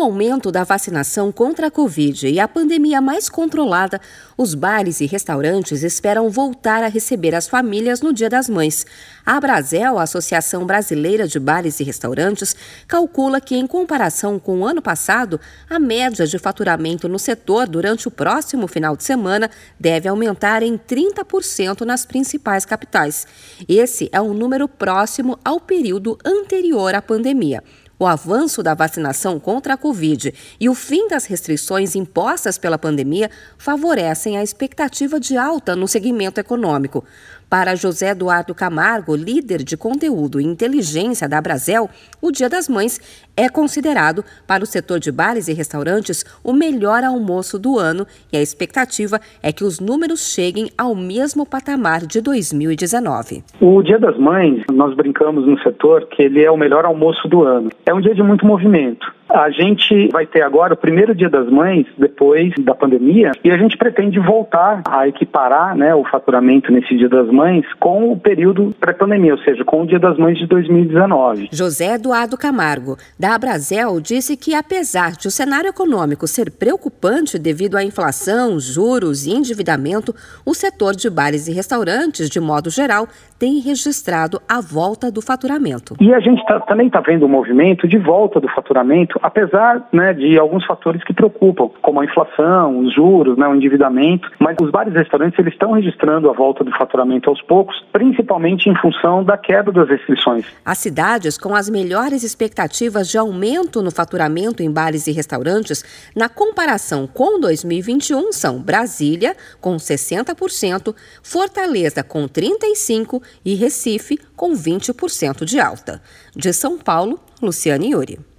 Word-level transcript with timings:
o 0.00 0.02
aumento 0.02 0.50
da 0.50 0.64
vacinação 0.64 1.30
contra 1.30 1.66
a 1.66 1.70
Covid 1.70 2.26
e 2.26 2.40
a 2.40 2.48
pandemia 2.48 3.02
mais 3.02 3.28
controlada, 3.28 4.00
os 4.36 4.54
bares 4.54 5.00
e 5.02 5.06
restaurantes 5.06 5.82
esperam 5.82 6.30
voltar 6.30 6.82
a 6.82 6.88
receber 6.88 7.34
as 7.34 7.46
famílias 7.46 8.00
no 8.00 8.10
Dia 8.10 8.30
das 8.30 8.48
Mães. 8.48 8.86
A 9.26 9.38
Brasel, 9.38 9.98
a 9.98 10.04
Associação 10.04 10.64
Brasileira 10.64 11.28
de 11.28 11.38
Bares 11.38 11.80
e 11.80 11.84
Restaurantes, 11.84 12.56
calcula 12.88 13.42
que, 13.42 13.54
em 13.54 13.66
comparação 13.66 14.38
com 14.38 14.60
o 14.60 14.66
ano 14.66 14.80
passado, 14.80 15.38
a 15.68 15.78
média 15.78 16.26
de 16.26 16.38
faturamento 16.38 17.06
no 17.06 17.18
setor 17.18 17.68
durante 17.68 18.08
o 18.08 18.10
próximo 18.10 18.66
final 18.66 18.96
de 18.96 19.04
semana 19.04 19.50
deve 19.78 20.08
aumentar 20.08 20.62
em 20.62 20.78
30% 20.78 21.82
nas 21.82 22.06
principais 22.06 22.64
capitais. 22.64 23.26
Esse 23.68 24.08
é 24.12 24.20
um 24.20 24.32
número 24.32 24.66
próximo 24.66 25.38
ao 25.44 25.60
período 25.60 26.16
anterior 26.24 26.94
à 26.94 27.02
pandemia. 27.02 27.62
O 28.02 28.06
avanço 28.06 28.62
da 28.62 28.72
vacinação 28.72 29.38
contra 29.38 29.74
a 29.74 29.76
Covid 29.76 30.32
e 30.58 30.70
o 30.70 30.74
fim 30.74 31.06
das 31.06 31.26
restrições 31.26 31.94
impostas 31.94 32.56
pela 32.56 32.78
pandemia 32.78 33.28
favorecem 33.58 34.38
a 34.38 34.42
expectativa 34.42 35.20
de 35.20 35.36
alta 35.36 35.76
no 35.76 35.86
segmento 35.86 36.40
econômico. 36.40 37.04
Para 37.50 37.74
José 37.74 38.10
Eduardo 38.10 38.54
Camargo, 38.54 39.16
líder 39.16 39.64
de 39.64 39.76
conteúdo 39.76 40.40
e 40.40 40.44
inteligência 40.44 41.28
da 41.28 41.40
Brasel, 41.42 41.90
o 42.22 42.30
Dia 42.30 42.48
das 42.48 42.68
Mães 42.68 43.00
é 43.36 43.48
considerado, 43.48 44.24
para 44.46 44.62
o 44.62 44.66
setor 44.66 45.00
de 45.00 45.10
bares 45.10 45.48
e 45.48 45.52
restaurantes, 45.52 46.24
o 46.44 46.52
melhor 46.52 47.02
almoço 47.02 47.58
do 47.58 47.76
ano 47.76 48.06
e 48.32 48.36
a 48.36 48.40
expectativa 48.40 49.20
é 49.42 49.52
que 49.52 49.64
os 49.64 49.80
números 49.80 50.32
cheguem 50.32 50.70
ao 50.78 50.94
mesmo 50.94 51.44
patamar 51.44 52.06
de 52.06 52.20
2019. 52.20 53.42
O 53.60 53.82
Dia 53.82 53.98
das 53.98 54.16
Mães, 54.16 54.62
nós 54.72 54.94
brincamos 54.94 55.44
no 55.44 55.58
setor 55.60 56.06
que 56.06 56.22
ele 56.22 56.44
é 56.44 56.50
o 56.50 56.56
melhor 56.56 56.84
almoço 56.84 57.26
do 57.26 57.42
ano. 57.42 57.68
É 57.90 57.92
um 57.92 58.00
dia 58.00 58.14
de 58.14 58.22
muito 58.22 58.46
movimento. 58.46 59.09
A 59.32 59.48
gente 59.50 60.08
vai 60.08 60.26
ter 60.26 60.42
agora 60.42 60.74
o 60.74 60.76
primeiro 60.76 61.14
Dia 61.14 61.30
das 61.30 61.48
Mães 61.48 61.86
depois 61.96 62.52
da 62.58 62.74
pandemia 62.74 63.30
e 63.44 63.50
a 63.50 63.56
gente 63.56 63.76
pretende 63.76 64.18
voltar 64.18 64.82
a 64.88 65.06
equiparar 65.06 65.76
né, 65.76 65.94
o 65.94 66.04
faturamento 66.04 66.72
nesse 66.72 66.96
Dia 66.96 67.08
das 67.08 67.28
Mães 67.28 67.64
com 67.78 68.10
o 68.10 68.18
período 68.18 68.74
pré-pandemia, 68.80 69.34
ou 69.34 69.38
seja, 69.38 69.64
com 69.64 69.82
o 69.82 69.86
Dia 69.86 70.00
das 70.00 70.18
Mães 70.18 70.36
de 70.36 70.46
2019. 70.46 71.48
José 71.52 71.94
Eduardo 71.94 72.36
Camargo, 72.36 72.96
da 73.18 73.34
Abrazel, 73.34 74.00
disse 74.00 74.36
que 74.36 74.54
apesar 74.54 75.12
de 75.12 75.28
o 75.28 75.30
cenário 75.30 75.68
econômico 75.68 76.26
ser 76.26 76.50
preocupante 76.50 77.38
devido 77.38 77.76
à 77.76 77.84
inflação, 77.84 78.58
juros 78.58 79.26
e 79.26 79.30
endividamento, 79.30 80.12
o 80.44 80.54
setor 80.54 80.96
de 80.96 81.08
bares 81.08 81.46
e 81.46 81.52
restaurantes, 81.52 82.28
de 82.28 82.40
modo 82.40 82.68
geral, 82.68 83.06
tem 83.38 83.60
registrado 83.60 84.40
a 84.48 84.60
volta 84.60 85.10
do 85.10 85.22
faturamento. 85.22 85.94
E 86.00 86.12
a 86.12 86.20
gente 86.20 86.44
tá, 86.46 86.60
também 86.60 86.88
está 86.88 87.00
vendo 87.00 87.22
o 87.22 87.26
um 87.26 87.28
movimento 87.30 87.86
de 87.86 87.96
volta 87.96 88.40
do 88.40 88.48
faturamento 88.48 89.19
apesar 89.22 89.86
né, 89.92 90.12
de 90.12 90.38
alguns 90.38 90.64
fatores 90.66 91.02
que 91.04 91.12
preocupam, 91.12 91.70
como 91.82 92.00
a 92.00 92.04
inflação, 92.04 92.80
os 92.80 92.94
juros, 92.94 93.36
né, 93.36 93.46
o 93.46 93.54
endividamento, 93.54 94.30
mas 94.38 94.56
os 94.60 94.70
bares 94.70 94.94
e 94.94 94.98
restaurantes 94.98 95.38
eles 95.38 95.52
estão 95.52 95.72
registrando 95.72 96.30
a 96.30 96.32
volta 96.32 96.64
do 96.64 96.70
faturamento 96.72 97.28
aos 97.28 97.40
poucos, 97.42 97.76
principalmente 97.92 98.68
em 98.68 98.76
função 98.76 99.24
da 99.24 99.36
queda 99.36 99.72
das 99.72 99.88
restrições. 99.88 100.44
As 100.64 100.78
cidades 100.78 101.36
com 101.36 101.54
as 101.54 101.68
melhores 101.68 102.22
expectativas 102.22 103.08
de 103.08 103.18
aumento 103.18 103.82
no 103.82 103.90
faturamento 103.90 104.62
em 104.62 104.70
bares 104.70 105.06
e 105.06 105.12
restaurantes, 105.12 105.84
na 106.14 106.28
comparação 106.28 107.06
com 107.06 107.40
2021, 107.40 108.32
são 108.32 108.60
Brasília, 108.60 109.34
com 109.60 109.76
60%, 109.76 110.94
Fortaleza, 111.22 112.02
com 112.02 112.28
35% 112.28 113.22
e 113.44 113.54
Recife, 113.54 114.18
com 114.36 114.52
20% 114.52 115.44
de 115.44 115.60
alta. 115.60 116.00
De 116.34 116.52
São 116.52 116.78
Paulo, 116.78 117.18
Luciane 117.42 117.90
Yuri. 117.92 118.29